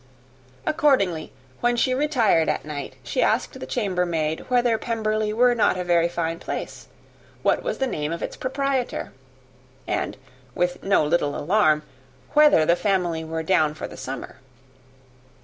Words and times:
Accordingly, 0.65 1.31
when 1.59 1.75
she 1.75 1.93
retired 1.93 2.49
at 2.49 2.65
night, 2.65 2.95
she 3.03 3.21
asked 3.21 3.59
the 3.59 3.67
chambermaid 3.67 4.49
whether 4.49 4.79
Pemberley 4.79 5.31
were 5.31 5.53
not 5.53 5.77
a 5.77 5.83
very 5.83 6.09
fine 6.09 6.39
place, 6.39 6.87
what 7.43 7.61
was 7.61 7.77
the 7.77 7.85
name 7.85 8.11
of 8.11 8.23
its 8.23 8.35
proprietor, 8.35 9.13
and, 9.85 10.17
with 10.55 10.81
no 10.81 11.05
little 11.05 11.35
alarm, 11.37 11.83
whether 12.33 12.65
the 12.65 12.75
family 12.75 13.23
were 13.23 13.43
down 13.43 13.75
for 13.75 13.87
the 13.87 13.95
summer? 13.95 14.37